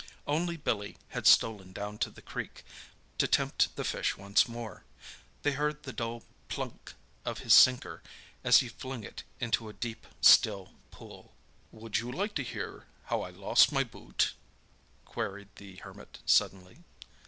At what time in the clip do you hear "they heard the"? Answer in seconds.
5.43-5.93